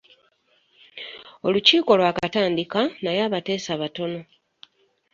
[1.47, 4.19] Olukiiko lwakatandika naye abateesa batono.